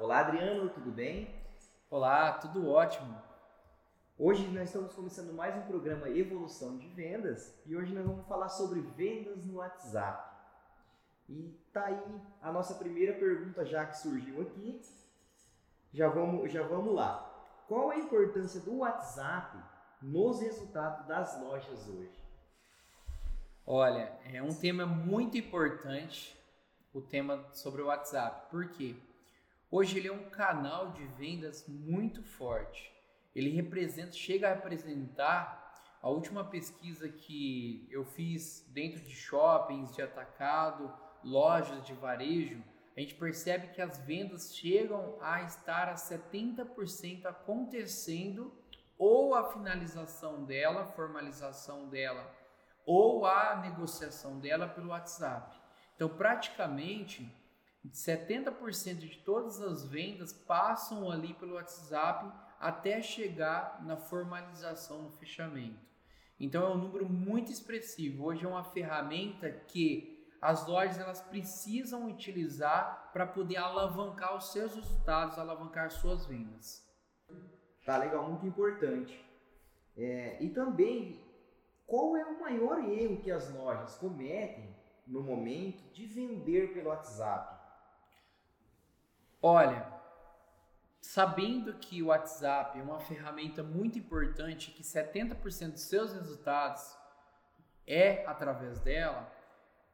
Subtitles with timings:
[0.00, 1.28] Olá, Adriano, tudo bem?
[1.90, 3.20] Olá, tudo ótimo.
[4.16, 8.48] Hoje nós estamos começando mais um programa Evolução de Vendas e hoje nós vamos falar
[8.48, 10.36] sobre vendas no WhatsApp.
[11.28, 14.80] E tá aí a nossa primeira pergunta já que surgiu aqui.
[15.92, 17.28] Já vamos, já vamos lá.
[17.66, 19.58] Qual a importância do WhatsApp
[20.00, 22.24] nos resultados das lojas hoje?
[23.66, 26.38] Olha, é um tema muito importante,
[26.94, 28.48] o tema sobre o WhatsApp.
[28.48, 28.94] Por quê?
[29.70, 32.92] Hoje ele é um canal de vendas muito forte.
[33.34, 40.02] Ele representa, chega a representar a última pesquisa que eu fiz dentro de shoppings, de
[40.02, 40.92] atacado,
[41.22, 42.62] lojas de varejo,
[42.98, 48.52] a gente percebe que as vendas chegam a estar a 70% acontecendo
[48.98, 52.28] ou a finalização dela, formalização dela,
[52.84, 55.56] ou a negociação dela pelo WhatsApp.
[55.94, 57.32] Então, praticamente
[57.86, 65.86] 70% de todas as vendas passam ali pelo WhatsApp até chegar na formalização, no fechamento.
[66.40, 68.24] Então é um número muito expressivo.
[68.24, 74.74] Hoje é uma ferramenta que as lojas elas precisam utilizar para poder alavancar os seus
[74.74, 76.86] resultados, alavancar suas vendas.
[77.84, 79.24] Tá legal, muito importante.
[79.96, 81.20] É, e também,
[81.86, 87.57] qual é o maior erro que as lojas cometem no momento de vender pelo WhatsApp?
[89.40, 89.86] Olha,
[91.00, 96.96] sabendo que o WhatsApp é uma ferramenta muito importante, que 70% dos seus resultados
[97.86, 99.32] é através dela,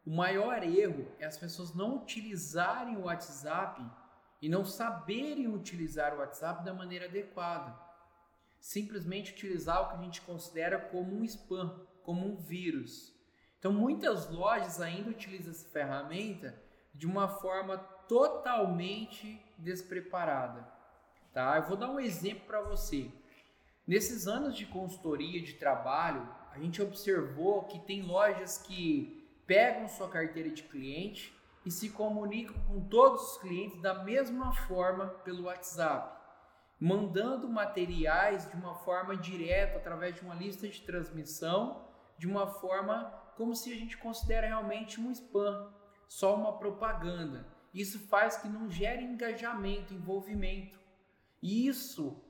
[0.06, 3.82] o maior erro é as pessoas não utilizarem o WhatsApp
[4.40, 7.78] e não saberem utilizar o WhatsApp da maneira adequada.
[8.60, 13.14] Simplesmente utilizar o que a gente considera como um spam, como um vírus.
[13.58, 16.54] Então, muitas lojas ainda utilizam essa ferramenta
[16.92, 17.78] de uma forma
[18.08, 20.66] totalmente despreparada.
[21.32, 21.56] Tá?
[21.56, 23.10] Eu vou dar um exemplo para você.
[23.86, 30.08] Nesses anos de consultoria de trabalho, a gente observou que tem lojas que pegam sua
[30.08, 31.34] carteira de cliente
[31.66, 36.16] e se comunicam com todos os clientes da mesma forma pelo WhatsApp,
[36.78, 41.84] mandando materiais de uma forma direta através de uma lista de transmissão,
[42.18, 43.04] de uma forma
[43.36, 45.72] como se a gente considera realmente um spam,
[46.06, 47.53] só uma propaganda.
[47.74, 50.78] Isso faz que não gere engajamento, envolvimento.
[51.42, 52.22] E isso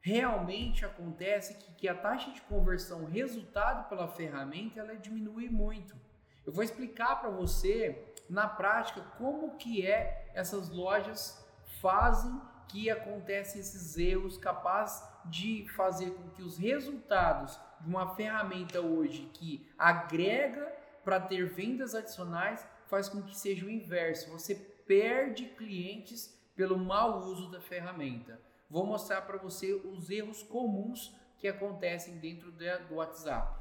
[0.00, 5.96] realmente acontece que, que a taxa de conversão resultado pela ferramenta ela diminui muito.
[6.44, 11.42] Eu vou explicar para você na prática como que é essas lojas
[11.80, 18.80] fazem que acontecem esses erros capazes de fazer com que os resultados de uma ferramenta
[18.80, 20.70] hoje que agrega
[21.02, 24.30] para ter vendas adicionais faz com que seja o inverso.
[24.30, 28.40] Você perde clientes pelo mau uso da ferramenta.
[28.68, 33.60] Vou mostrar para você os erros comuns que acontecem dentro do WhatsApp,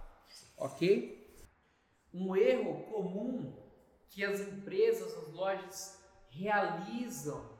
[0.58, 1.36] ok?
[2.14, 3.62] Um erro comum
[4.10, 7.52] que as empresas, as lojas realizam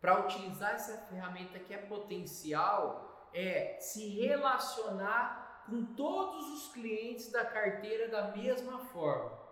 [0.00, 7.44] para utilizar essa ferramenta que é potencial é se relacionar com todos os clientes da
[7.44, 9.43] carteira da mesma forma.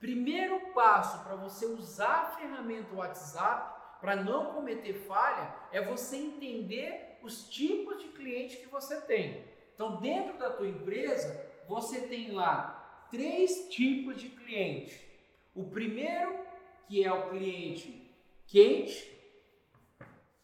[0.00, 7.18] Primeiro passo para você usar a ferramenta WhatsApp para não cometer falha é você entender
[7.22, 9.44] os tipos de cliente que você tem.
[9.74, 15.04] Então, dentro da tua empresa, você tem lá três tipos de cliente.
[15.54, 16.38] O primeiro,
[16.86, 18.08] que é o cliente
[18.46, 19.16] quente,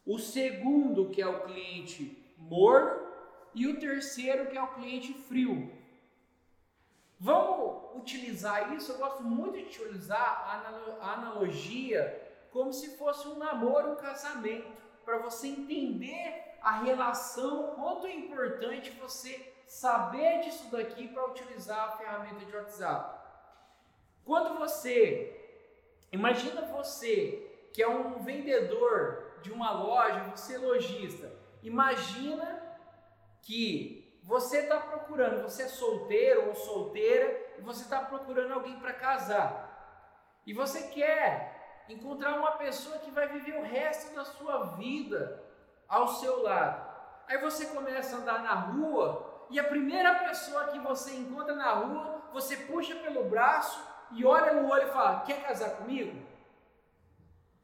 [0.04, 3.04] o segundo, que é o cliente morno,
[3.54, 5.72] e o terceiro, que é o cliente frio.
[7.18, 8.92] Vamos utilizar isso?
[8.92, 10.46] Eu gosto muito de utilizar
[11.00, 14.70] a analogia como se fosse um namoro, um casamento,
[15.04, 21.96] para você entender a relação, quanto é importante você saber disso daqui para utilizar a
[21.96, 23.20] ferramenta de WhatsApp.
[24.24, 25.60] Quando você,
[26.10, 31.30] imagina você que é um vendedor de uma loja, você é lojista,
[31.62, 32.62] imagina
[33.42, 38.94] que você está procurando, você é solteiro ou solteira e você está procurando alguém para
[38.94, 40.40] casar.
[40.46, 45.44] E você quer encontrar uma pessoa que vai viver o resto da sua vida
[45.86, 46.90] ao seu lado.
[47.28, 51.74] Aí você começa a andar na rua e a primeira pessoa que você encontra na
[51.74, 53.78] rua, você puxa pelo braço
[54.12, 56.18] e olha no olho e fala: Quer casar comigo?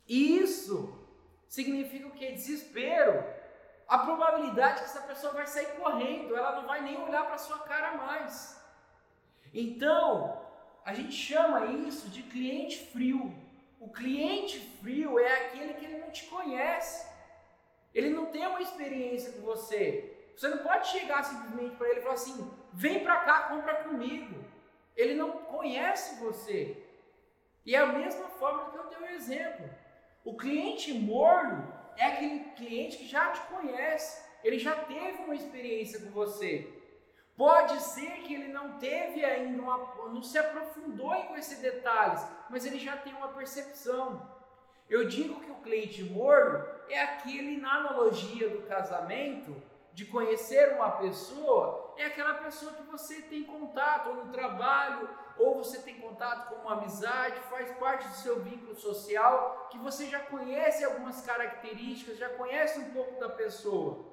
[0.06, 0.94] Isso
[1.48, 2.32] significa o que?
[2.32, 3.39] Desespero
[3.90, 7.36] a probabilidade é que essa pessoa vai sair correndo, ela não vai nem olhar para
[7.36, 8.56] sua cara mais.
[9.52, 10.40] Então,
[10.84, 13.34] a gente chama isso de cliente frio.
[13.80, 17.04] O cliente frio é aquele que ele não te conhece.
[17.92, 20.30] Ele não tem uma experiência com você.
[20.36, 24.44] Você não pode chegar simplesmente para ele e falar assim: vem para cá, compra comigo.
[24.96, 26.80] Ele não conhece você.
[27.66, 29.68] E é a mesma forma que eu dei o um exemplo.
[30.24, 36.00] O cliente morno é aquele cliente que já te conhece, ele já teve uma experiência
[36.00, 36.80] com você.
[37.36, 39.78] Pode ser que ele não teve ainda uma,
[40.08, 44.30] não se aprofundou em conhecer detalhes, mas ele já tem uma percepção.
[44.88, 49.56] Eu digo que o cliente morno é aquele, na analogia do casamento,
[49.92, 55.08] de conhecer uma pessoa, é aquela pessoa que você tem contato, ou no trabalho,
[55.40, 60.06] ou você tem contato com uma amizade, faz parte do seu vínculo social, que você
[60.06, 64.04] já conhece algumas características, já conhece um pouco da pessoa.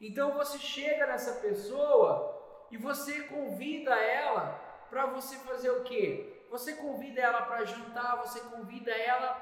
[0.00, 4.60] Então você chega nessa pessoa e você convida ela
[4.90, 6.44] para você fazer o quê?
[6.50, 9.32] Você convida ela para jantar, você convida ela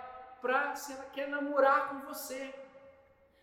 [0.40, 2.54] para se ela quer namorar com você.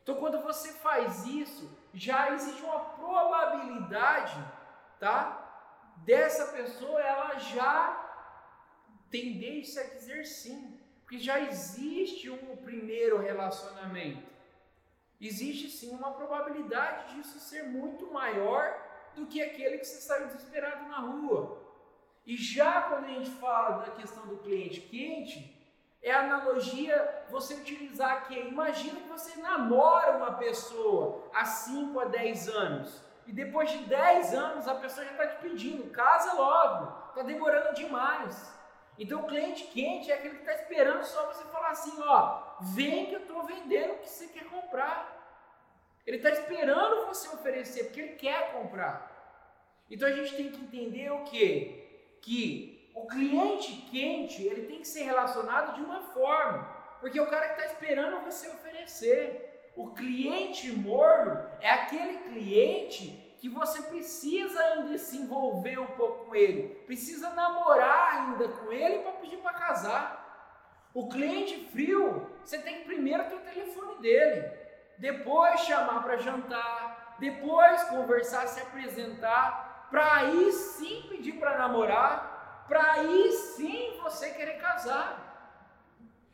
[0.03, 4.43] Então, quando você faz isso, já existe uma probabilidade,
[4.99, 5.48] tá?
[6.09, 7.77] Dessa pessoa ela já
[9.11, 14.27] tendência a dizer sim, porque já existe um primeiro relacionamento.
[15.21, 18.75] Existe sim uma probabilidade disso ser muito maior
[19.13, 21.61] do que aquele que você saiu desesperado na rua.
[22.25, 25.55] E já quando a gente fala da questão do cliente quente,
[26.01, 32.49] é analogia você utilizar que imagina que você namora uma pessoa há 5 a 10
[32.49, 37.21] anos e depois de 10 anos a pessoa já está te pedindo, casa logo, está
[37.21, 38.51] demorando demais.
[38.97, 43.05] Então o cliente quente é aquele que está esperando só você falar assim, ó, vem
[43.05, 45.15] que eu estou vendendo o que você quer comprar.
[46.07, 48.95] Ele está esperando você oferecer, porque ele quer comprar.
[49.91, 52.17] Então a gente tem que entender o que?
[52.23, 56.63] Que o cliente quente, ele tem que ser relacionado de uma forma,
[56.99, 59.48] porque o cara que está esperando você oferecer.
[59.79, 66.35] O cliente morno é aquele cliente que você precisa ainda se envolver um pouco com
[66.35, 70.89] ele, precisa namorar ainda com ele para pedir para casar.
[70.93, 74.51] O cliente frio, você tem que primeiro ter o telefone dele,
[74.97, 82.91] depois chamar para jantar, depois conversar, se apresentar, para aí sim pedir para namorar para
[82.91, 85.17] aí sim você querer casar.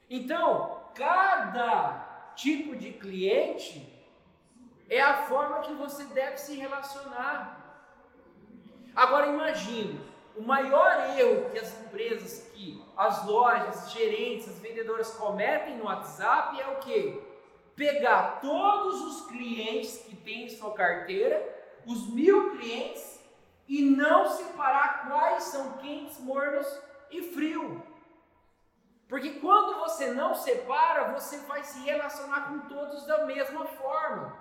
[0.09, 2.04] Então, cada
[2.35, 3.91] tipo de cliente
[4.89, 7.61] é a forma que você deve se relacionar.
[8.95, 9.99] Agora imagine,
[10.35, 15.85] o maior erro que as empresas, que as lojas, as gerentes, as vendedoras cometem no
[15.85, 17.21] WhatsApp é o que?
[17.75, 21.43] Pegar todos os clientes que tem em sua carteira,
[21.85, 23.19] os mil clientes,
[23.67, 26.67] e não separar quais são quentes, mornos
[27.09, 27.81] e frio.
[29.07, 34.37] Porque quando você não separa, você vai se relacionar com todos da mesma forma.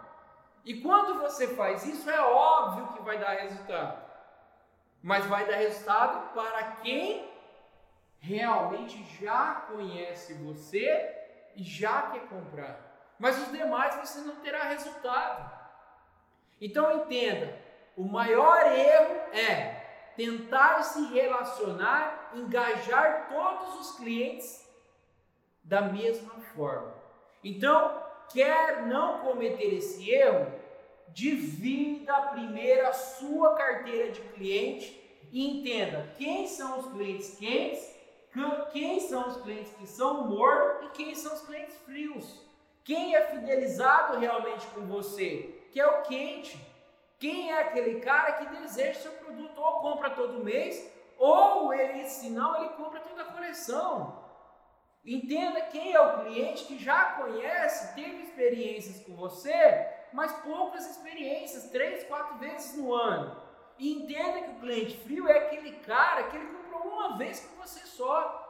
[0.65, 4.03] E quando você faz isso, é óbvio que vai dar resultado.
[5.03, 7.31] Mas vai dar resultado para quem
[8.19, 11.15] realmente já conhece você
[11.55, 12.81] e já quer comprar.
[13.19, 15.53] Mas os demais você não terá resultado.
[16.59, 17.55] Então entenda,
[17.95, 19.74] o maior erro é
[20.17, 24.65] tentar se relacionar, engajar todos os clientes
[25.63, 26.95] da mesma forma.
[27.43, 28.03] Então,
[28.33, 30.53] quer não cometer esse erro,
[31.09, 35.01] divida primeiro a sua carteira de cliente
[35.31, 37.95] e entenda quem são os clientes quentes,
[38.73, 42.43] quem são os clientes que são mornos e quem são os clientes frios.
[42.83, 46.59] Quem é fidelizado realmente com você, que é o quente.
[47.19, 52.29] Quem é aquele cara que deseja seu produto ou compra todo mês, ou ele, se
[52.29, 54.23] não, ele compra toda a coleção.
[55.05, 61.71] Entenda quem é o cliente que já conhece, teve experiências com você, mas poucas experiências,
[61.71, 63.43] três, quatro vezes no ano.
[63.79, 67.61] E entenda que o cliente frio é aquele cara que ele comprou uma vez com
[67.61, 68.41] você só.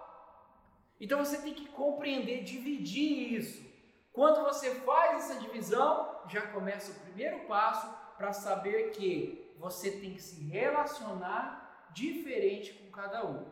[1.00, 3.64] Então você tem que compreender, dividir isso.
[4.12, 10.14] Quando você faz essa divisão, já começa o primeiro passo para saber que você tem
[10.14, 13.46] que se relacionar diferente com cada um.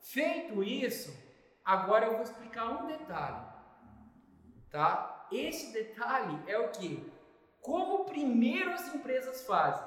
[0.00, 1.14] Feito isso,
[1.64, 3.44] agora eu vou explicar um detalhe,
[4.70, 5.26] tá?
[5.30, 7.12] Esse detalhe é o que?
[7.60, 9.86] Como primeiro as empresas fazem?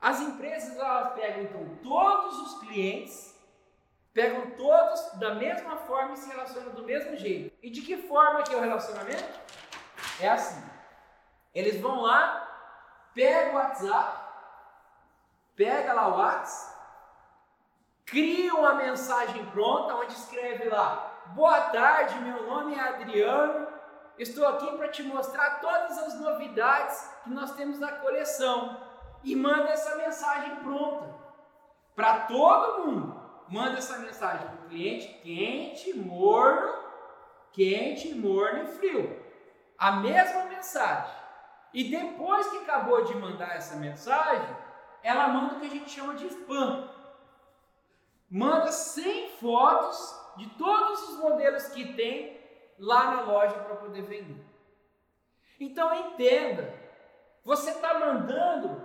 [0.00, 3.34] As empresas elas pegam então todos os clientes,
[4.12, 7.56] pegam todos da mesma forma e se relacionam do mesmo jeito.
[7.62, 9.40] E de que forma que é o relacionamento?
[10.20, 10.62] É assim.
[11.54, 14.15] Eles vão lá, pega o WhatsApp,
[15.56, 16.76] pega lá o WhatsApp,
[18.04, 23.76] cria uma mensagem pronta onde escreve lá: Boa tarde, meu nome é Adriano
[24.18, 28.80] estou aqui para te mostrar todas as novidades que nós temos na coleção.
[29.22, 31.14] E manda essa mensagem pronta
[31.94, 33.20] para todo mundo.
[33.48, 36.74] Manda essa mensagem para o cliente quente, morno,
[37.52, 39.24] quente, morno e frio.
[39.78, 41.14] A mesma mensagem.
[41.72, 44.56] E depois que acabou de mandar essa mensagem,
[45.06, 46.90] ela manda o que a gente chama de spam.
[48.28, 52.40] Manda 100 fotos de todos os modelos que tem
[52.76, 54.44] lá na loja para poder vender.
[55.60, 56.74] Então entenda,
[57.44, 58.84] você está mandando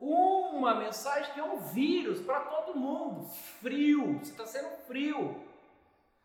[0.00, 3.28] uma mensagem que é um vírus para todo mundo,
[3.60, 5.40] frio, você está sendo frio.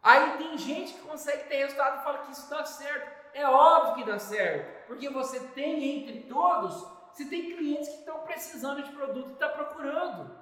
[0.02, 3.20] Aí tem gente que consegue ter resultado e fala que isso dá certo.
[3.36, 8.20] É óbvio que dá certo, porque você tem entre todos, você tem clientes que estão
[8.20, 10.34] precisando de produto e está procurando.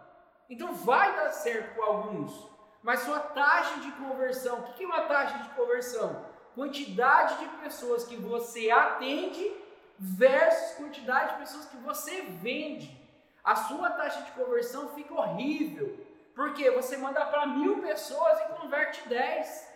[0.48, 2.48] Então vai dar certo com alguns.
[2.84, 6.24] Mas sua taxa de conversão, o que é uma taxa de conversão?
[6.54, 9.52] Quantidade de pessoas que você atende
[9.98, 12.96] versus quantidade de pessoas que você vende.
[13.44, 16.06] A sua taxa de conversão fica horrível.
[16.36, 19.68] Porque você manda para mil pessoas e converte 10.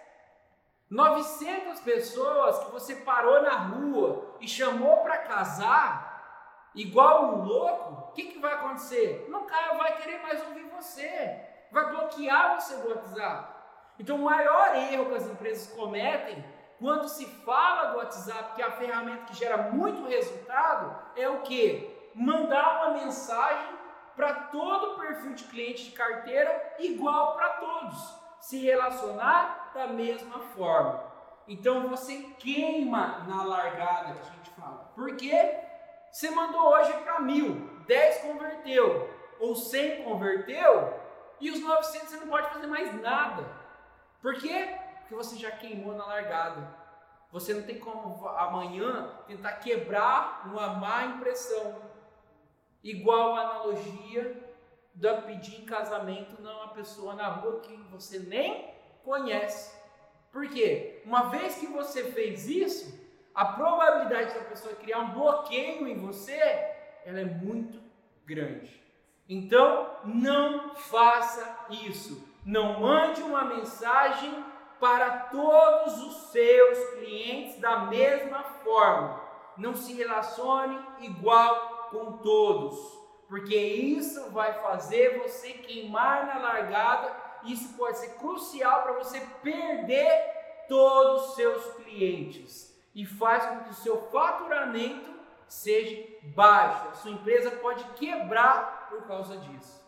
[0.87, 6.10] 900 pessoas que você parou na rua e chamou para casar,
[6.75, 9.29] igual um louco, o que, que vai acontecer?
[9.31, 13.53] O cara vai querer mais ouvir você vai bloquear você do WhatsApp.
[13.99, 16.43] Então, o maior erro que as empresas cometem
[16.79, 21.41] quando se fala do WhatsApp, que é a ferramenta que gera muito resultado, é o
[21.41, 22.11] que?
[22.15, 23.79] Mandar uma mensagem
[24.15, 28.15] para todo o perfil de cliente de carteira igual para todos.
[28.39, 31.03] Se relacionar da mesma forma.
[31.47, 34.91] Então você queima na largada que a gente fala.
[34.95, 35.31] Porque
[36.11, 40.93] você mandou hoje para mil, 10 converteu, ou 100 converteu,
[41.39, 43.43] e os 900 você não pode fazer mais nada.
[44.21, 44.77] Por quê?
[44.99, 46.79] Porque você já queimou na largada.
[47.31, 51.81] Você não tem como amanhã tentar quebrar uma má impressão.
[52.83, 54.51] Igual a analogia
[54.93, 59.79] da pedir em casamento não a pessoa na rua que você nem conhece.
[60.31, 61.01] Por quê?
[61.05, 63.00] Uma vez que você fez isso,
[63.33, 66.37] a probabilidade da pessoa criar um bloqueio em você,
[67.05, 67.81] ela é muito
[68.25, 68.81] grande.
[69.27, 72.27] Então, não faça isso.
[72.45, 74.43] Não mande uma mensagem
[74.79, 79.21] para todos os seus clientes da mesma forma.
[79.57, 82.77] Não se relacione igual com todos,
[83.29, 87.15] porque isso vai fazer você queimar na largada.
[87.43, 93.69] Isso pode ser crucial para você perder todos os seus clientes e faz com que
[93.69, 95.11] o seu faturamento
[95.47, 96.89] seja baixo.
[96.89, 99.81] A sua empresa pode quebrar por causa disso.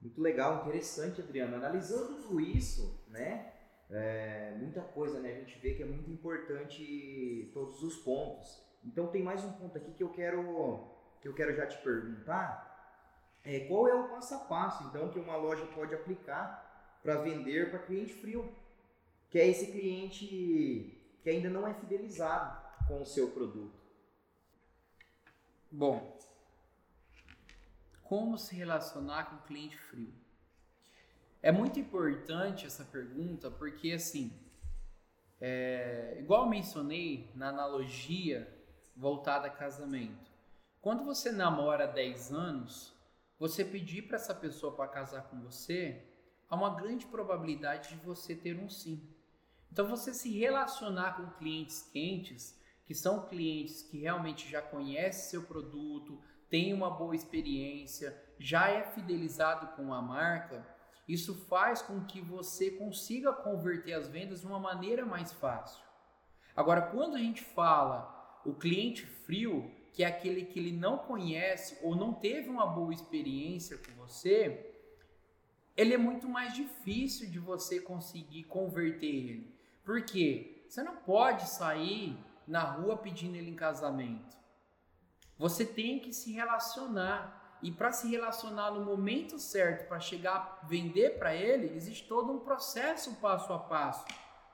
[0.00, 1.56] Muito legal, interessante, Adriano.
[1.56, 3.52] Analisando tudo isso, né?
[3.90, 5.32] É, muita coisa, né?
[5.32, 8.62] A gente vê que é muito importante todos os pontos.
[8.84, 10.88] Então tem mais um ponto aqui que eu quero
[11.20, 12.68] que eu quero já te perguntar.
[13.44, 17.70] É, qual é o passo a passo, então, que uma loja pode aplicar para vender
[17.70, 18.50] para cliente frio?
[19.30, 23.78] Que é esse cliente que ainda não é fidelizado com o seu produto.
[25.70, 26.18] Bom,
[28.02, 30.12] como se relacionar com cliente frio?
[31.42, 34.32] É muito importante essa pergunta porque, assim,
[35.40, 38.52] é, igual mencionei na analogia
[38.96, 40.30] voltada a casamento,
[40.80, 42.92] quando você namora 10 anos,
[43.38, 46.04] você pedir para essa pessoa para casar com você,
[46.48, 49.00] há uma grande probabilidade de você ter um sim.
[49.72, 55.44] Então, você se relacionar com clientes quentes, que são clientes que realmente já conhecem seu
[55.44, 60.66] produto, tem uma boa experiência, já é fidelizado com a marca,
[61.06, 65.82] isso faz com que você consiga converter as vendas de uma maneira mais fácil.
[66.54, 71.78] Agora, quando a gente fala o cliente frio, que é aquele que ele não conhece
[71.82, 74.74] ou não teve uma boa experiência com você,
[75.76, 79.59] ele é muito mais difícil de você conseguir converter ele.
[79.84, 80.64] Por quê?
[80.68, 84.36] Você não pode sair na rua pedindo ele em casamento.
[85.38, 87.38] Você tem que se relacionar.
[87.62, 92.32] E para se relacionar no momento certo, para chegar a vender para ele, existe todo
[92.32, 94.04] um processo passo a passo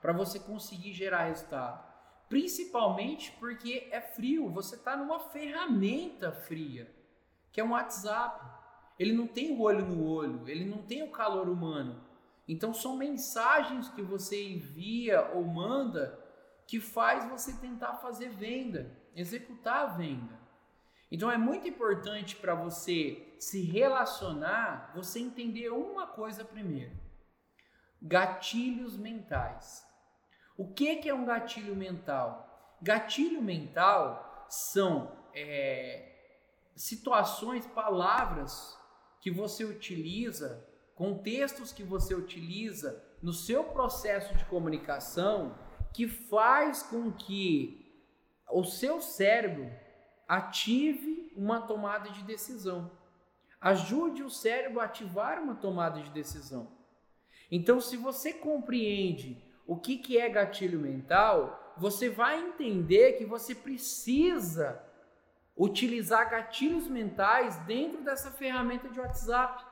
[0.01, 1.87] para você conseguir gerar resultado.
[2.27, 6.93] Principalmente porque é frio, você está numa ferramenta fria,
[7.51, 8.45] que é um WhatsApp.
[8.99, 12.03] Ele não tem o olho no olho, ele não tem o calor humano.
[12.47, 16.17] Então são mensagens que você envia ou manda
[16.65, 20.37] que faz você tentar fazer venda, executar a venda.
[21.11, 26.95] Então é muito importante para você se relacionar, você entender uma coisa primeiro:
[28.01, 29.85] gatilhos mentais.
[30.57, 32.77] O que, que é um gatilho mental?
[32.81, 36.15] Gatilho mental são é,
[36.75, 38.77] situações, palavras
[39.21, 40.66] que você utiliza,
[40.97, 45.55] contextos que você utiliza no seu processo de comunicação
[45.93, 47.85] que faz com que
[48.51, 49.71] o seu cérebro
[50.27, 52.91] ative uma tomada de decisão.
[53.61, 56.67] Ajude o cérebro a ativar uma tomada de decisão.
[57.51, 63.53] Então, se você compreende o que, que é gatilho mental, você vai entender que você
[63.53, 64.83] precisa
[65.55, 69.65] utilizar gatilhos mentais dentro dessa ferramenta de WhatsApp.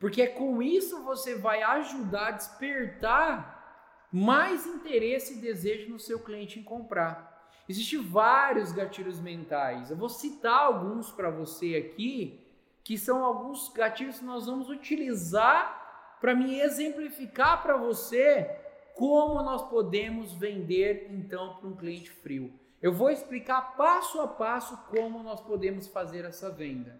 [0.00, 6.58] Porque com isso você vai ajudar a despertar mais interesse e desejo no seu cliente
[6.58, 7.30] em comprar.
[7.68, 9.90] Existem vários gatilhos mentais.
[9.90, 12.40] Eu vou citar alguns para você aqui,
[12.82, 18.50] que são alguns gatilhos que nós vamos utilizar para me exemplificar para você
[18.94, 22.52] como nós podemos vender então para um cliente frio.
[22.82, 26.98] Eu vou explicar passo a passo como nós podemos fazer essa venda.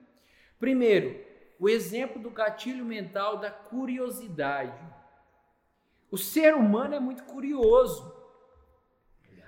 [0.59, 1.30] Primeiro,
[1.61, 4.83] o exemplo do gatilho mental da curiosidade.
[6.11, 8.13] O ser humano é muito curioso.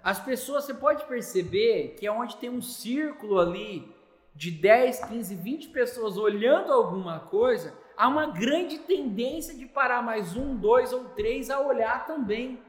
[0.05, 3.91] As pessoas, você pode perceber que é onde tem um círculo ali
[4.35, 10.37] de 10, 15, 20 pessoas olhando alguma coisa, há uma grande tendência de parar mais
[10.37, 12.63] um, dois ou três a olhar também.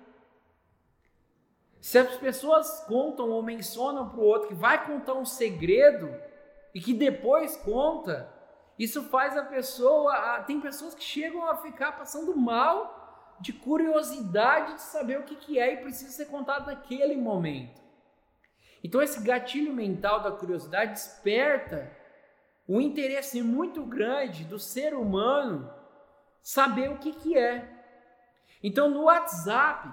[1.82, 6.14] Se as pessoas contam ou mencionam para o outro que vai contar um segredo
[6.74, 8.33] e que depois conta,
[8.78, 10.44] isso faz a pessoa.
[10.48, 15.60] Tem pessoas que chegam a ficar passando mal de curiosidade de saber o que, que
[15.60, 17.82] é e precisa ser contado naquele momento.
[18.84, 21.92] Então, esse gatilho mental da curiosidade desperta
[22.68, 25.72] um interesse muito grande do ser humano
[26.42, 27.70] saber o que, que é.
[28.62, 29.90] Então, no WhatsApp,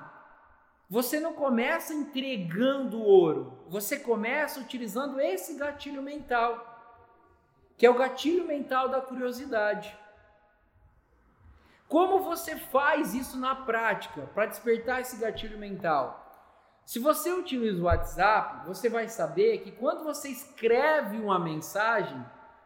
[0.88, 6.69] você não começa entregando ouro, você começa utilizando esse gatilho mental,
[7.80, 9.98] que é o gatilho mental da curiosidade.
[11.88, 16.04] Como você faz isso na prática para despertar esse gatilho mental?
[16.84, 22.22] Se você utiliza o WhatsApp, você vai saber que quando você escreve uma mensagem,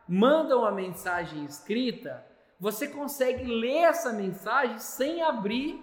[0.09, 2.27] manda uma mensagem escrita,
[2.59, 5.81] você consegue ler essa mensagem sem abrir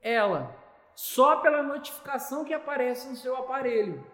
[0.00, 0.52] ela
[0.96, 4.04] só pela notificação que aparece no seu aparelho.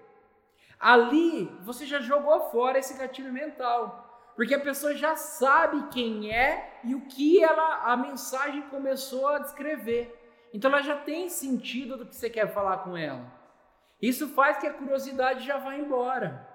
[0.78, 4.07] Ali você já jogou fora esse gatilho mental,
[4.38, 9.40] porque a pessoa já sabe quem é e o que ela a mensagem começou a
[9.40, 10.16] descrever.
[10.54, 13.26] Então ela já tem sentido do que você quer falar com ela.
[14.00, 16.48] Isso faz que a curiosidade já vá embora.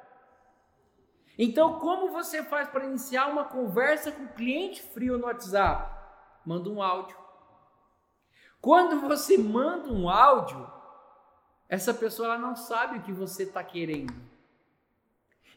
[1.37, 5.93] Então, como você faz para iniciar uma conversa com o cliente frio no WhatsApp?
[6.45, 7.17] Manda um áudio.
[8.61, 10.71] Quando você manda um áudio,
[11.67, 14.32] essa pessoa ela não sabe o que você está querendo.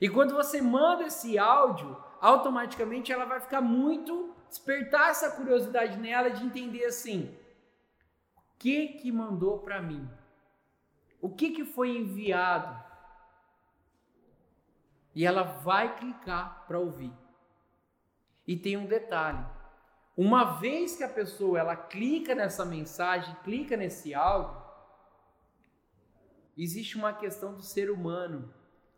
[0.01, 6.31] E quando você manda esse áudio, automaticamente ela vai ficar muito despertar essa curiosidade nela
[6.31, 7.35] de entender assim:
[8.37, 10.09] o que que mandou para mim?
[11.21, 12.85] O que que foi enviado?
[15.15, 17.13] E ela vai clicar para ouvir.
[18.47, 19.45] E tem um detalhe:
[20.17, 24.63] uma vez que a pessoa ela clica nessa mensagem, clica nesse áudio,
[26.57, 28.53] existe uma questão do ser humano,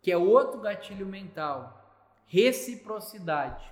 [0.08, 1.84] que é outro gatilho mental,
[2.24, 3.62] reciprocidade.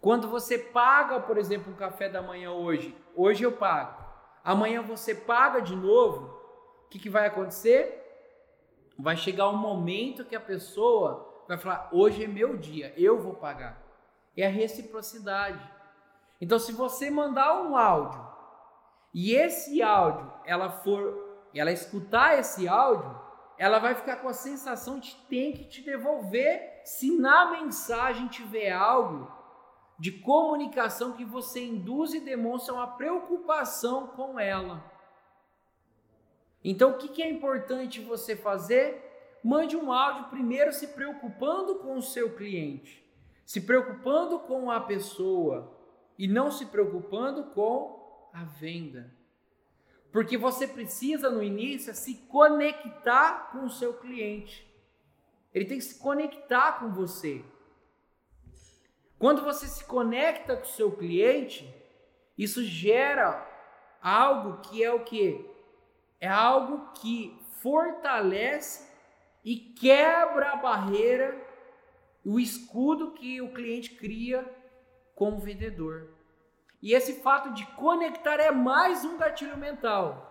[0.00, 4.04] Quando você paga, por exemplo, um café da manhã hoje, hoje eu pago,
[4.44, 6.26] amanhã você paga de novo,
[6.86, 8.00] o que, que vai acontecer?
[8.96, 13.34] Vai chegar um momento que a pessoa vai falar: hoje é meu dia, eu vou
[13.34, 13.82] pagar.
[14.36, 15.68] É a reciprocidade.
[16.40, 18.24] Então, se você mandar um áudio
[19.12, 23.19] e esse áudio ela for, ela escutar esse áudio,
[23.60, 28.72] ela vai ficar com a sensação de tem que te devolver se na mensagem tiver
[28.72, 29.30] algo
[29.98, 34.82] de comunicação que você induz e demonstra uma preocupação com ela.
[36.64, 39.38] Então, o que é importante você fazer?
[39.44, 43.06] Mande um áudio primeiro se preocupando com o seu cliente,
[43.44, 45.78] se preocupando com a pessoa,
[46.18, 49.14] e não se preocupando com a venda.
[50.12, 54.68] Porque você precisa no início se conectar com o seu cliente.
[55.54, 57.44] Ele tem que se conectar com você.
[59.18, 61.72] Quando você se conecta com o seu cliente,
[62.36, 63.46] isso gera
[64.00, 65.44] algo que é o que?
[66.18, 68.88] É algo que fortalece
[69.44, 71.38] e quebra a barreira,
[72.24, 74.44] o escudo que o cliente cria
[75.14, 76.08] com o vendedor.
[76.82, 80.26] E esse fato de conectar é mais um gatilho mental,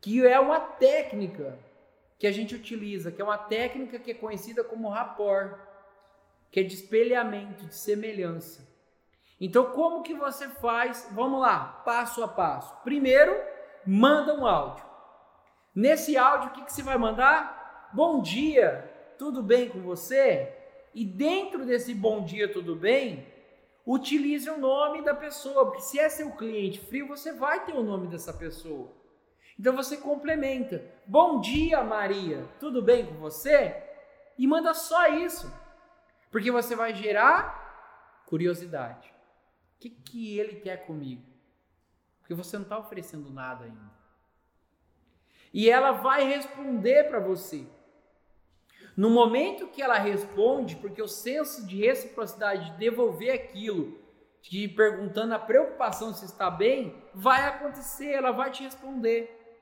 [0.00, 1.58] que é uma técnica
[2.18, 5.58] que a gente utiliza, que é uma técnica que é conhecida como rapport,
[6.50, 8.68] que é de espelhamento, de semelhança.
[9.40, 11.08] Então, como que você faz?
[11.12, 12.76] Vamos lá, passo a passo.
[12.84, 13.34] Primeiro,
[13.86, 14.84] manda um áudio.
[15.74, 17.88] Nesse áudio, o que, que você vai mandar?
[17.94, 20.52] Bom dia, tudo bem com você?
[20.94, 23.26] E dentro desse bom dia, tudo bem,
[23.86, 27.82] utilize o nome da pessoa, porque se é seu cliente frio, você vai ter o
[27.82, 28.92] nome dessa pessoa.
[29.58, 30.82] Então você complementa.
[31.06, 33.76] Bom dia, Maria, tudo bem com você?
[34.38, 35.52] E manda só isso,
[36.30, 39.12] porque você vai gerar curiosidade.
[39.76, 41.22] O que, que ele quer comigo?
[42.20, 43.90] Porque você não está oferecendo nada ainda.
[45.52, 47.66] E ela vai responder para você.
[49.00, 53.98] No momento que ela responde, porque o senso de reciprocidade de devolver aquilo,
[54.42, 59.56] te perguntando a preocupação se está bem, vai acontecer, ela vai te responder.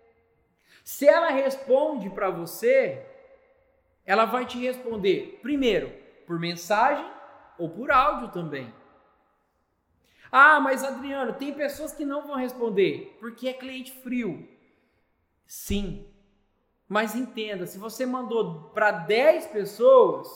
[0.82, 3.06] Se ela responde para você,
[4.04, 5.92] ela vai te responder primeiro
[6.26, 7.08] por mensagem
[7.56, 8.74] ou por áudio também.
[10.32, 14.48] Ah, mas Adriano, tem pessoas que não vão responder porque é cliente frio.
[15.46, 16.12] Sim.
[16.88, 20.28] Mas entenda, se você mandou para 10 pessoas,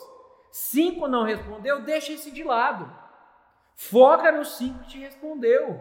[0.50, 2.92] 5 não respondeu, deixa esse de lado.
[3.74, 5.80] Foca nos 5 que te respondeu.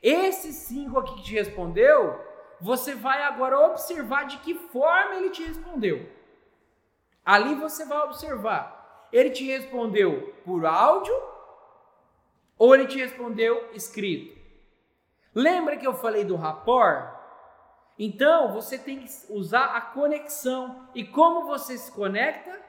[0.00, 2.24] Esses 5 aqui que te respondeu,
[2.60, 6.08] você vai agora observar de que forma ele te respondeu.
[7.24, 9.08] Ali você vai observar.
[9.12, 11.14] Ele te respondeu por áudio
[12.56, 14.36] ou ele te respondeu escrito?
[15.34, 17.15] Lembra que eu falei do rapport?
[17.98, 20.88] Então você tem que usar a conexão.
[20.94, 22.60] E como você se conecta?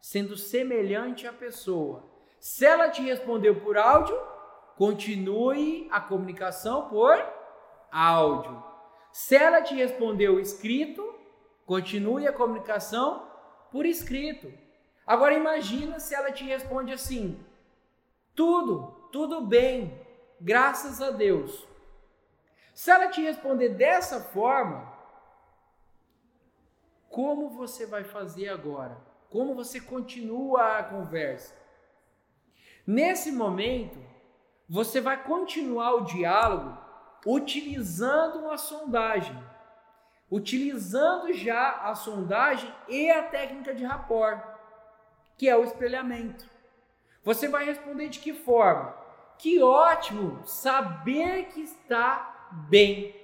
[0.00, 2.04] Sendo semelhante à pessoa.
[2.38, 4.16] Se ela te respondeu por áudio,
[4.76, 7.18] continue a comunicação por
[7.90, 8.62] áudio.
[9.12, 11.14] Se ela te respondeu escrito,
[11.64, 13.26] continue a comunicação
[13.72, 14.52] por escrito.
[15.06, 17.38] Agora imagina se ela te responde assim:
[18.34, 19.98] tudo, tudo bem,
[20.40, 21.66] graças a Deus.
[22.76, 24.92] Se ela te responder dessa forma,
[27.08, 28.98] como você vai fazer agora?
[29.30, 31.54] Como você continua a conversa?
[32.86, 33.98] Nesse momento,
[34.68, 36.76] você vai continuar o diálogo
[37.24, 39.42] utilizando uma sondagem,
[40.30, 44.38] utilizando já a sondagem e a técnica de rapport,
[45.38, 46.44] que é o espelhamento.
[47.24, 48.94] Você vai responder de que forma?
[49.38, 53.14] Que ótimo saber que está bem.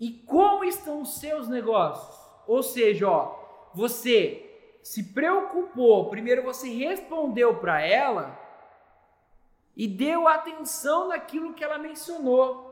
[0.00, 2.20] E como estão os seus negócios?
[2.46, 8.38] Ou seja, ó, você se preocupou, primeiro você respondeu para ela
[9.76, 12.70] e deu atenção naquilo que ela mencionou.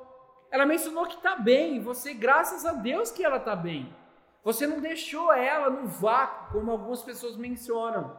[0.51, 3.95] Ela mencionou que está bem, você, graças a Deus que ela está bem.
[4.43, 8.19] Você não deixou ela no vácuo, como algumas pessoas mencionam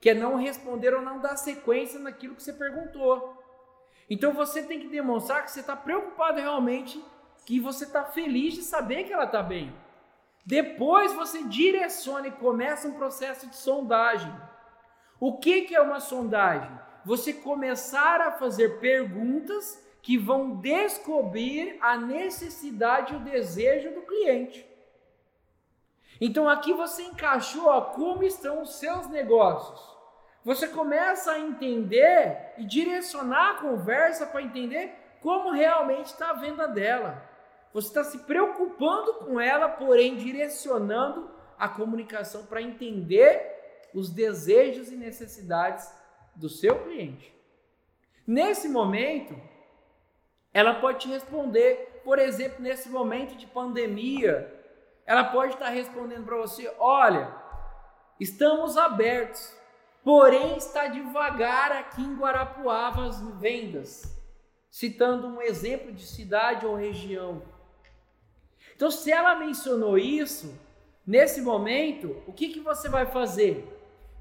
[0.00, 3.35] que é não responder ou não dar sequência naquilo que você perguntou.
[4.08, 7.02] Então você tem que demonstrar que você está preocupado realmente,
[7.44, 9.74] que você está feliz de saber que ela está bem.
[10.44, 14.32] Depois você direciona e começa um processo de sondagem.
[15.18, 16.70] O que, que é uma sondagem?
[17.04, 24.64] Você começar a fazer perguntas que vão descobrir a necessidade e o desejo do cliente.
[26.20, 29.95] Então aqui você encaixou ó, como estão os seus negócios.
[30.46, 36.68] Você começa a entender e direcionar a conversa para entender como realmente está a venda
[36.68, 37.20] dela.
[37.74, 41.28] Você está se preocupando com ela, porém direcionando
[41.58, 45.92] a comunicação para entender os desejos e necessidades
[46.36, 47.34] do seu cliente.
[48.24, 49.36] Nesse momento,
[50.54, 54.54] ela pode te responder, por exemplo, nesse momento de pandemia,
[55.04, 57.34] ela pode estar respondendo para você: olha,
[58.20, 59.56] estamos abertos,
[60.06, 64.16] porém está devagar aqui em Guarapuava as vendas,
[64.70, 67.42] citando um exemplo de cidade ou região.
[68.76, 70.56] Então, se ela mencionou isso,
[71.04, 73.66] nesse momento, o que, que você vai fazer?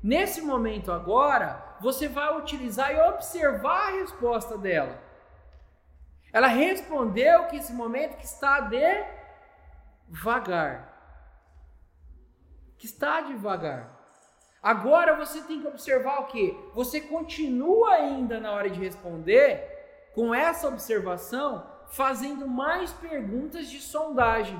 [0.01, 4.99] Nesse momento agora, você vai utilizar e observar a resposta dela.
[6.33, 9.05] Ela respondeu que esse momento que está de
[10.09, 10.97] devagar.
[12.75, 13.94] Que está devagar.
[14.65, 16.57] Agora você tem que observar o que?
[16.73, 24.59] Você continua ainda na hora de responder com essa observação, fazendo mais perguntas de sondagem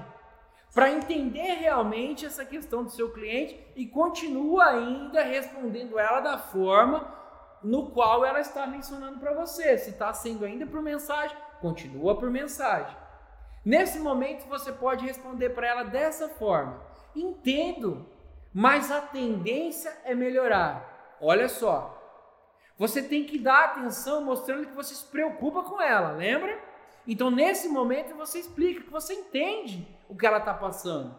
[0.76, 7.12] para entender realmente essa questão do seu cliente e continua ainda respondendo ela da forma
[7.64, 9.76] no qual ela está mencionando para você.
[9.76, 12.96] Se está sendo ainda por mensagem, continua por mensagem.
[13.66, 16.80] Nesse momento você pode responder para ela dessa forma:
[17.16, 18.06] Entendo,
[18.56, 21.18] mas a tendência é melhorar.
[21.20, 22.02] Olha só.
[22.80, 26.58] Você tem que dar atenção mostrando que você se preocupa com ela, lembra?
[27.06, 31.14] Então, nesse momento, você explica que você entende o que ela está passando.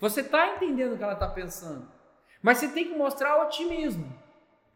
[0.00, 1.88] Você está entendendo o que ela está pensando.
[2.42, 4.12] Mas você tem que mostrar otimismo.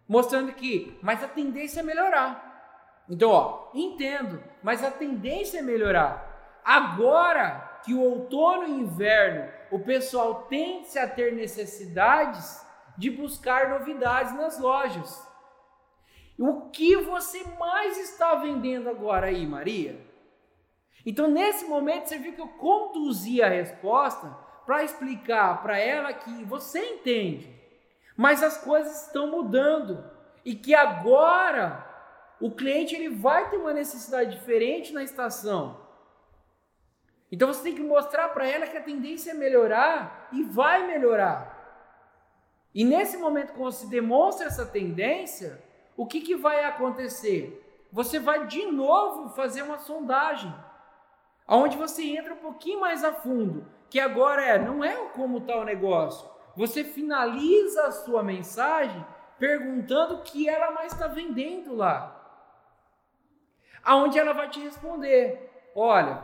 [0.07, 3.03] Mostrando que, mas a tendência é melhorar.
[3.09, 6.61] Então, ó, entendo, mas a tendência é melhorar.
[6.65, 12.65] Agora que o outono e inverno, o pessoal tende a ter necessidades
[12.97, 15.27] de buscar novidades nas lojas.
[16.39, 20.01] O que você mais está vendendo agora aí, Maria?
[21.05, 24.29] Então, nesse momento, você viu que eu conduzi a resposta
[24.67, 27.51] para explicar para ela que você entende,
[28.17, 30.05] mas as coisas estão mudando
[30.45, 31.87] e que agora
[32.41, 35.88] o cliente ele vai ter uma necessidade diferente na estação.
[37.31, 41.57] Então você tem que mostrar para ela que a tendência é melhorar e vai melhorar.
[42.75, 45.63] E nesse momento, quando você demonstra essa tendência,
[45.97, 47.87] o que, que vai acontecer?
[47.91, 50.55] Você vai de novo fazer uma sondagem,
[51.47, 55.57] aonde você entra um pouquinho mais a fundo, que agora é, não é como está
[55.57, 56.29] o negócio.
[56.55, 59.05] Você finaliza a sua mensagem
[59.39, 62.15] perguntando o que ela mais está vendendo lá.
[63.83, 66.23] Aonde ela vai te responder: olha,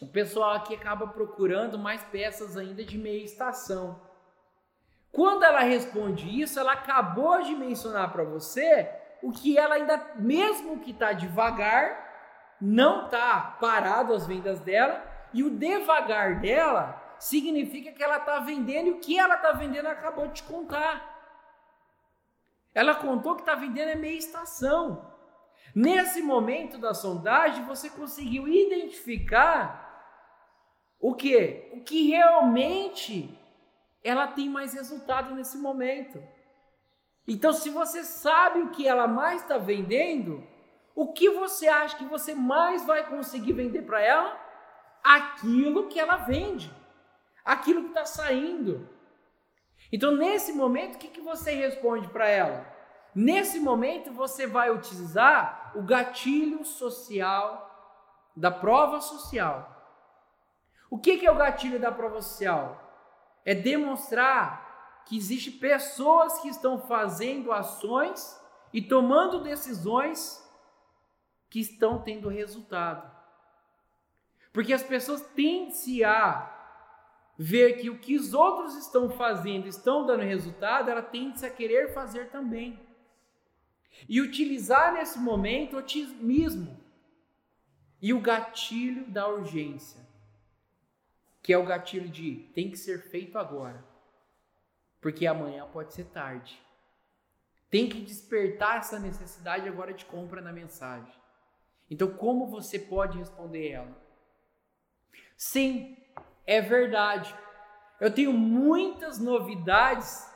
[0.00, 4.00] o pessoal aqui acaba procurando mais peças ainda de meia estação.
[5.10, 8.88] Quando ela responde isso, ela acabou de mencionar para você
[9.22, 12.06] o que ela ainda, mesmo que está devagar,
[12.60, 18.88] não está parado as vendas dela, e o devagar dela significa que ela está vendendo
[18.88, 21.16] e o que ela está vendendo acabou de contar.
[22.74, 25.07] Ela contou que está vendendo é meia estação.
[25.78, 29.62] Nesse momento da sondagem, você conseguiu identificar
[30.98, 31.70] o que?
[31.72, 33.38] O que realmente
[34.02, 36.20] ela tem mais resultado nesse momento.
[37.28, 40.44] Então, se você sabe o que ela mais está vendendo,
[40.96, 44.36] o que você acha que você mais vai conseguir vender para ela?
[45.04, 46.74] Aquilo que ela vende,
[47.44, 48.88] aquilo que está saindo.
[49.92, 52.77] Então, nesse momento, o que, que você responde para ela?
[53.14, 57.64] Nesse momento, você vai utilizar o gatilho social
[58.36, 59.76] da prova social.
[60.90, 62.88] O que, é o gatilho da prova social?
[63.48, 68.38] é demonstrar que existe pessoas que estão fazendo ações
[68.74, 70.46] e tomando decisões
[71.48, 73.10] que estão tendo resultado.
[74.52, 76.54] Porque as pessoas tendem a
[77.38, 81.94] ver que o que os outros estão fazendo estão dando resultado, ela tende a querer
[81.94, 82.78] fazer também.
[84.06, 86.78] E utilizar nesse momento o otimismo
[88.02, 90.08] e o gatilho da urgência
[91.48, 93.82] que é o gatilho de tem que ser feito agora,
[95.00, 96.60] porque amanhã pode ser tarde.
[97.70, 101.10] Tem que despertar essa necessidade agora de compra na mensagem.
[101.90, 103.96] Então, como você pode responder ela?
[105.38, 105.96] Sim,
[106.46, 107.34] é verdade.
[107.98, 110.30] Eu tenho muitas novidades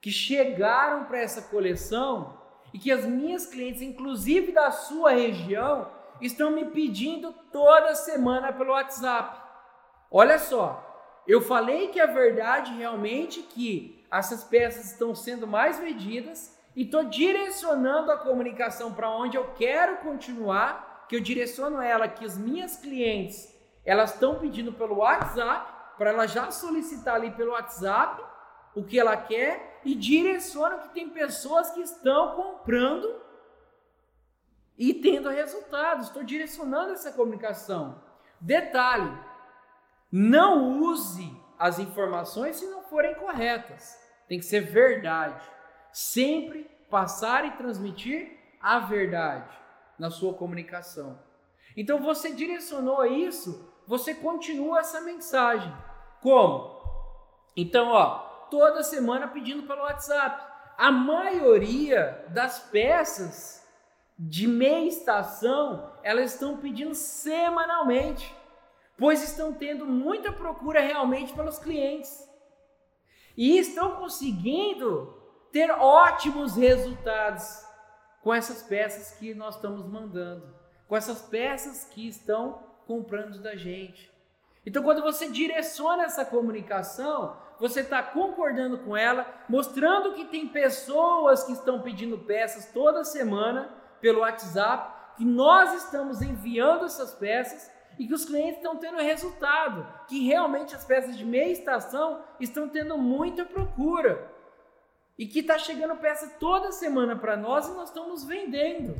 [0.00, 2.41] que chegaram para essa coleção
[2.72, 8.72] e que as minhas clientes, inclusive da sua região, estão me pedindo toda semana pelo
[8.72, 9.40] WhatsApp.
[10.10, 15.78] Olha só, eu falei que a verdade realmente é que essas peças estão sendo mais
[15.78, 22.08] vendidas e estou direcionando a comunicação para onde eu quero continuar, que eu direciono ela
[22.08, 23.52] que as minhas clientes
[23.84, 28.22] elas estão pedindo pelo WhatsApp para ela já solicitar ali pelo WhatsApp
[28.74, 33.20] o que ela quer e direciono que tem pessoas que estão comprando
[34.78, 36.06] e tendo resultados.
[36.06, 38.02] Estou direcionando essa comunicação.
[38.40, 39.16] Detalhe,
[40.10, 43.98] não use as informações se não forem corretas.
[44.28, 45.42] Tem que ser verdade.
[45.92, 49.50] Sempre passar e transmitir a verdade
[49.98, 51.18] na sua comunicação.
[51.76, 55.72] Então você direcionou isso, você continua essa mensagem.
[56.20, 56.80] Como?
[57.56, 60.52] Então, ó, toda semana pedindo pelo WhatsApp.
[60.76, 63.66] A maioria das peças
[64.18, 68.32] de meia estação, elas estão pedindo semanalmente
[69.02, 72.24] pois estão tendo muita procura realmente pelos clientes
[73.36, 77.66] e estão conseguindo ter ótimos resultados
[78.22, 80.54] com essas peças que nós estamos mandando,
[80.86, 84.11] com essas peças que estão comprando da gente.
[84.64, 91.44] Então, quando você direciona essa comunicação, você está concordando com ela, mostrando que tem pessoas
[91.44, 98.06] que estão pedindo peças toda semana pelo WhatsApp, que nós estamos enviando essas peças e
[98.06, 102.96] que os clientes estão tendo resultado, que realmente as peças de meia estação estão tendo
[102.96, 104.30] muita procura
[105.18, 108.96] e que está chegando peça toda semana para nós e nós estamos vendendo.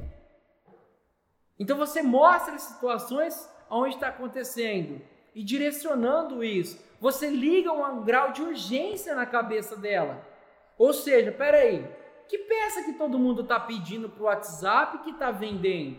[1.59, 5.01] Então você mostra as situações onde está acontecendo
[5.35, 6.83] e direcionando isso.
[7.01, 10.25] Você liga um grau de urgência na cabeça dela.
[10.79, 11.85] Ou seja, peraí,
[12.29, 15.99] que peça que todo mundo está pedindo para o WhatsApp que está vendendo?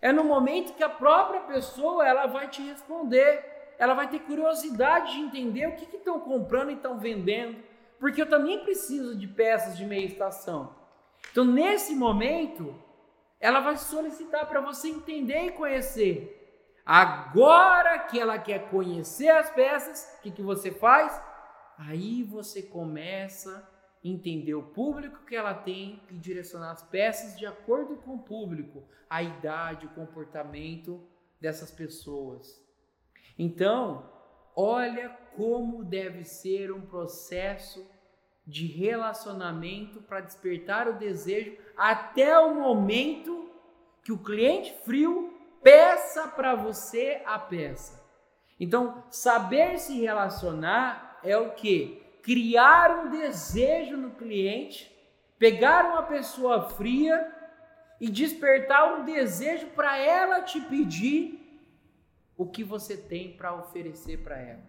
[0.00, 3.74] É no momento que a própria pessoa ela vai te responder.
[3.78, 7.56] Ela vai ter curiosidade de entender o que estão comprando e estão vendendo.
[7.98, 10.74] Porque eu também preciso de peças de meia estação.
[11.30, 12.74] Então, nesse momento,
[13.40, 16.35] ela vai solicitar para você entender e conhecer.
[16.86, 21.20] Agora que ela quer conhecer as peças, o que, que você faz?
[21.76, 23.68] Aí você começa
[24.04, 28.22] a entender o público que ela tem e direcionar as peças de acordo com o
[28.22, 31.04] público, a idade, o comportamento
[31.40, 32.64] dessas pessoas.
[33.36, 34.08] Então,
[34.54, 37.84] olha como deve ser um processo
[38.46, 43.50] de relacionamento para despertar o desejo até o momento
[44.04, 45.35] que o cliente frio
[45.66, 48.00] peça para você a peça.
[48.60, 52.00] Então, saber se relacionar é o que?
[52.22, 54.88] Criar um desejo no cliente,
[55.40, 57.32] pegar uma pessoa fria
[58.00, 61.68] e despertar um desejo para ela te pedir
[62.36, 64.62] o que você tem para oferecer para ela.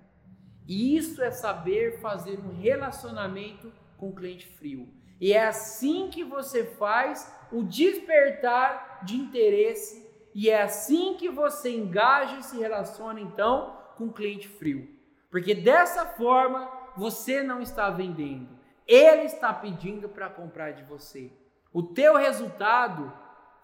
[0.67, 4.91] E isso é saber fazer um relacionamento com o cliente frio.
[5.21, 10.06] E é assim que você faz o despertar de interesse
[10.39, 14.87] e é assim que você engaja e se relaciona então com o cliente frio.
[15.31, 18.47] Porque dessa forma você não está vendendo,
[18.85, 21.33] ele está pedindo para comprar de você.
[21.73, 23.11] O teu resultado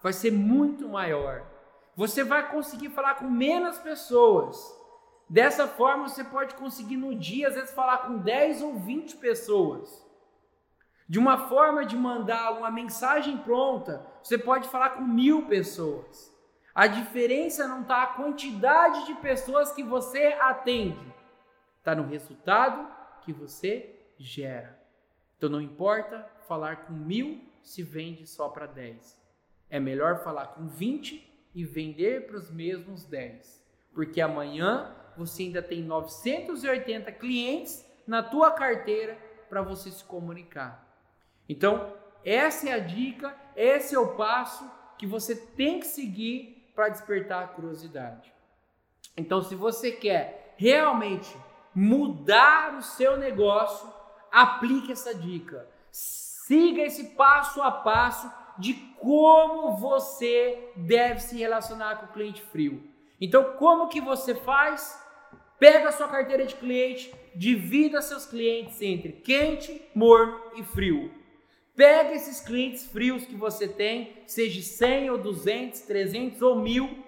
[0.02, 1.46] vai ser muito maior.
[1.94, 4.58] Você vai conseguir falar com menos pessoas.
[5.30, 10.04] Dessa forma você pode conseguir no dia às vezes falar com 10 ou 20 pessoas.
[11.08, 16.33] De uma forma de mandar uma mensagem pronta, você pode falar com mil pessoas.
[16.74, 21.14] A diferença não está a quantidade de pessoas que você atende,
[21.78, 22.90] está no resultado
[23.22, 24.76] que você gera.
[25.36, 29.22] Então não importa falar com mil se vende só para 10.
[29.70, 33.64] É melhor falar com 20 e vender para os mesmos 10.
[33.94, 39.16] Porque amanhã você ainda tem 980 clientes na tua carteira
[39.48, 40.84] para você se comunicar.
[41.48, 46.88] Então, essa é a dica, esse é o passo que você tem que seguir para
[46.88, 48.32] despertar a curiosidade.
[49.16, 51.34] Então, se você quer realmente
[51.74, 53.88] mudar o seu negócio,
[54.30, 55.68] aplique essa dica.
[55.90, 62.82] Siga esse passo a passo de como você deve se relacionar com o cliente frio.
[63.20, 65.02] Então, como que você faz?
[65.58, 71.12] Pega a sua carteira de cliente, divida seus clientes entre quente, morno e frio.
[71.76, 77.04] Pega esses clientes frios que você tem, seja 100 ou 200, 300 ou 1000.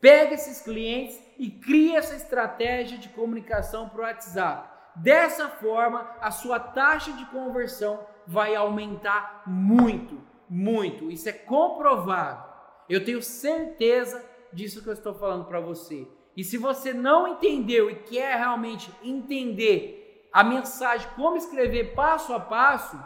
[0.00, 4.70] Pega esses clientes e cria essa estratégia de comunicação para o WhatsApp.
[4.96, 11.10] Dessa forma, a sua taxa de conversão vai aumentar muito, muito.
[11.10, 12.50] Isso é comprovado.
[12.88, 16.06] Eu tenho certeza disso que eu estou falando para você.
[16.36, 22.40] E se você não entendeu e quer realmente entender a mensagem, como escrever passo a
[22.40, 22.98] passo,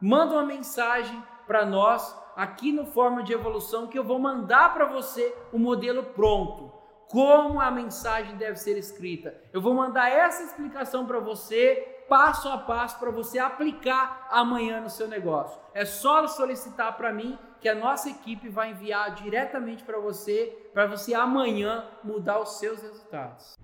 [0.00, 4.86] manda uma mensagem para nós aqui no Forma de Evolução que eu vou mandar para
[4.86, 6.72] você o modelo pronto.
[7.08, 9.34] Como a mensagem deve ser escrita.
[9.52, 14.90] Eu vou mandar essa explicação para você, passo a passo, para você aplicar amanhã no
[14.90, 15.58] seu negócio.
[15.72, 20.86] É só solicitar para mim que a nossa equipe vai enviar diretamente para você, para
[20.86, 23.56] você amanhã mudar os seus resultados.